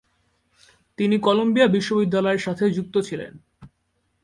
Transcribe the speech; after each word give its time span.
তিনি 0.97 1.15
কলম্বিয়া 1.19 1.67
বিশ্ববিদ্যালয়ের 1.67 2.41
সাথে 2.41 2.65
যুক্ত 2.69 2.95
ছিলেন। 2.99 3.33